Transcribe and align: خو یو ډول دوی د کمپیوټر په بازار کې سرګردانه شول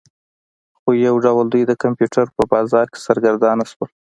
خو 0.79 0.89
یو 1.07 1.15
ډول 1.25 1.45
دوی 1.53 1.63
د 1.67 1.73
کمپیوټر 1.83 2.25
په 2.37 2.43
بازار 2.53 2.85
کې 2.91 2.99
سرګردانه 3.05 3.65
شول 3.71 3.89